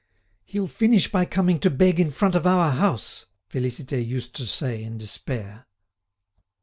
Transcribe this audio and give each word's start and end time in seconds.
"He'll 0.45 0.65
finish 0.67 1.11
by 1.11 1.25
coming 1.25 1.59
to 1.59 1.69
beg 1.69 1.99
in 1.99 2.09
front 2.09 2.33
of 2.33 2.47
our 2.47 2.71
house," 2.71 3.27
Félicité 3.51 4.03
used 4.03 4.33
to 4.37 4.47
say 4.47 4.81
in 4.83 4.97
despair. 4.97 5.67